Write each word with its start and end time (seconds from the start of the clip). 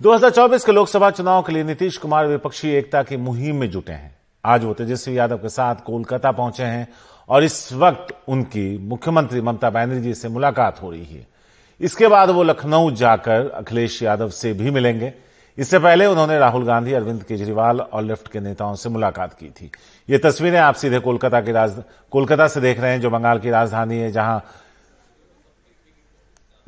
2024 0.00 0.64
के 0.64 0.72
लोकसभा 0.72 1.10
चुनाव 1.10 1.42
के 1.42 1.52
लिए 1.52 1.64
नीतीश 1.64 1.96
कुमार 1.96 2.26
विपक्षी 2.26 2.68
एकता 2.68 3.02
की 3.02 3.16
मुहिम 3.16 3.56
में 3.56 3.70
जुटे 3.70 3.92
हैं। 3.92 4.16
आज 4.44 4.64
वो 4.64 4.72
तेजस्वी 4.74 5.18
यादव 5.18 5.36
के 5.36 5.48
साथ 5.48 5.82
कोलकाता 5.86 6.30
पहुँचे 6.32 6.62
हैं 6.62 6.88
और 7.28 7.44
इस 7.44 7.72
वक्त 7.72 8.14
उनकी 8.28 8.78
मुख्यमंत्री 8.78 9.40
ममता 9.40 9.70
बनर्जी 9.70 10.14
से 10.14 10.28
मुलाकात 10.28 10.80
हो 10.82 10.90
रही 10.90 11.04
है। 11.04 11.26
इसके 11.80 12.08
बाद 12.08 12.30
वो 12.30 12.42
लखनऊ 12.42 12.90
जाकर 12.90 13.50
अखिलेश 13.50 14.02
यादव 14.02 14.30
से 14.30 14.52
भी 14.52 14.70
मिलेंगे। 14.70 15.12
इससे 15.58 15.78
पहले 15.78 16.06
उन्होंने 16.06 16.38
राहुल 16.38 16.64
गांधी, 16.64 16.92
अरविंद 16.92 17.22
केजरीवाल 17.22 17.80
और 17.80 18.02
लेफ़्ट 18.02 18.28
के 18.28 18.40
नेताओं 18.40 18.74
से 18.74 18.88
मुलाकात 18.88 19.34
की 19.34 19.50
थी। 19.50 19.70
ये 20.08 20.18
तस्वीरें 20.18 20.58
आप 20.58 20.74
सीधे 20.74 20.98
कोलकाता 20.98 21.40
की 21.40 21.52
राज, 21.52 21.82
कोलकाता 22.10 22.48
से 22.48 22.60
देख 22.60 22.80
रहे 22.80 22.90
हैं, 22.90 23.00
जो 23.00 23.10
बंगाल 23.10 23.38
की 23.38 23.50
राजधानी 23.50 23.98
है, 23.98 24.10
जहाँ 24.12 24.44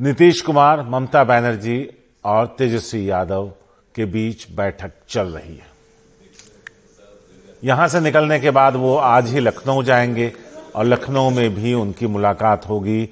नीतीश 0.01 0.41
कुमार, 0.41 0.83
ममता 0.83 1.25
बनर्जी 1.25 1.81
और 2.25 2.47
तेजस्वी 2.47 3.11
यादव 3.11 3.53
के 3.95 4.05
बीच 4.05 4.47
बैठक 4.51 4.93
चल 5.09 5.27
रही 5.27 5.57
है। 5.57 5.67
यहाँ 7.65 7.89
से 7.89 8.01
निकलने 8.01 8.41
के 8.41 8.51
बाद 8.51 8.77
वो 8.77 8.97
आज 8.97 9.29
ही 9.29 9.41
लखनऊ 9.41 9.83
जाएँगे 9.83 10.33
और 10.75 10.85
लखनऊ 10.85 11.31
में 11.31 11.55
भी 11.55 11.75
उनकी 11.75 12.07
मुलाकात 12.07 12.69
होगी 12.69 13.09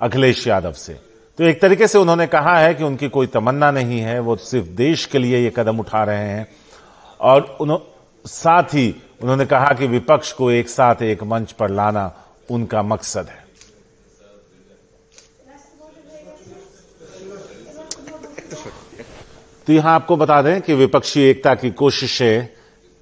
अखिलेश 0.00 0.46
यादव 0.46 0.72
से। 0.72 0.94
तो 1.38 1.44
एक 1.44 1.62
तरीके 1.62 1.86
से 1.86 1.98
उन्होंने 1.98 2.26
कहा 2.26 2.58
है 2.58 2.74
कि 2.74 2.84
उनकी 2.84 3.08
कोई 3.08 3.26
तमन्ना 3.26 3.70
नहीं 3.70 4.00
है, 4.00 4.20
वो 4.20 4.36
सिर्फ़ 4.36 4.66
देश 4.66 5.06
के 5.06 5.18
लिए 5.18 5.38
ये 5.38 5.52
कदम 5.56 5.78
उठा 5.80 6.04
रहे 6.04 6.28
हैं। 6.28 6.48
और 7.20 7.56
साथ 8.26 8.62
ही 8.62 9.02
उन्होंने 9.22 9.46
कहा 9.46 9.72
कि 9.72 9.86
विपक्ष 9.86 10.32
को 10.32 10.50
एक 10.50 10.68
साथ 10.68 11.02
एक 11.02 11.22
मंच 11.22 11.52
पर 11.52 11.70
लाना 11.70 12.14
उनका 12.50 12.82
मकसद 12.82 13.26
है। 13.26 13.45
तो 19.66 19.72
यहाँ 19.72 19.94
आपको 19.94 20.16
बता 20.16 20.40
दें 20.42 20.60
कि 20.62 20.74
विपक्षी 20.74 21.20
एकता 21.20 21.54
की 21.54 21.70
कोशिशें 21.70 22.48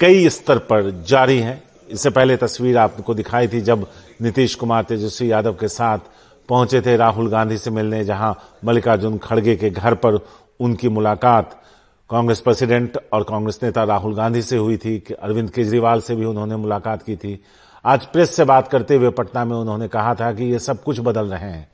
कई 0.00 0.28
स्तर 0.28 0.58
पर 0.58 0.90
जारी 1.08 1.38
हैं। 1.38 1.62
इससे 1.90 2.10
पहले 2.10 2.36
तस्वीर 2.36 2.78
आपको 2.78 3.14
दिखाई 3.14 3.48
थी 3.48 3.60
जब 3.60 3.86
नीतीश 4.22 4.54
कुमार 4.54 4.82
तेजस्वी 4.82 5.30
यादव 5.32 5.54
के 5.54 5.68
साथ 5.68 5.98
पहुँचे 6.48 6.80
थे 6.80 6.96
राहुल 6.96 7.28
गांधी 7.30 7.58
से 7.58 7.70
मिलने, 7.70 8.04
जहाँ 8.04 8.60
मल्लिकार्जुन 8.64 9.18
खड़गे 9.18 9.56
के 9.56 9.70
घर 9.70 9.94
पर 9.94 10.18
उनकी 10.60 10.88
मुलाकात। 10.88 11.60
कांग्रेस 12.10 12.40
प्रेसिडेंट 12.40 12.98
और 13.12 13.22
कांग्रेस 13.22 13.60
नेता 13.62 13.84
राहुल 13.84 14.14
गांधी 14.14 14.42
से 14.42 14.56
हुई 14.56 14.76
थी 14.76 14.98
अरविंद 15.22 15.50
केजरीवाल 15.50 16.00
से 16.00 16.14
भी 16.14 16.24
उन्होंने 16.24 16.56
मुलाकात 16.56 17.02
की 17.02 17.16
थी। 17.16 17.40
आज 17.84 18.06
प्रेस 18.06 18.36
से 18.36 18.44
बात 18.44 18.68
करते 18.68 18.96
हुए 18.96 19.10
पटना 19.10 19.44
में 19.44 19.56
उन्होंने 19.56 19.88
कहा 19.88 20.14
था 20.14 20.32
कि 20.32 20.44
ये 20.44 20.58
सब 20.58 20.82
कुछ 20.82 21.00
बदल 21.00 21.26
रहे 21.26 21.50
हैं। 21.50 21.68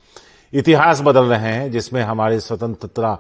इतिहास 0.52 1.00
बदल 1.00 1.24
रहे 1.24 1.52
हैं, 1.52 1.70
जिसमें 1.70 2.02
हमारी 2.02 2.40
स्वतंत्रता 2.40 3.18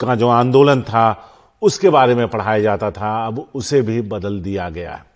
का 0.00 0.14
जो 0.14 0.28
आंदोलन 0.28 0.82
था, 0.82 1.28
उसके 1.62 1.90
बारे 1.90 2.14
में 2.14 2.28
पढ़ाया 2.28 2.60
जाता 2.60 2.90
था, 2.90 3.26
अब 3.26 3.48
उसे 3.54 3.82
भी 3.82 4.00
बदल 4.00 4.40
दिया 4.40 4.70
गया 4.70 4.92
है। 4.92 5.11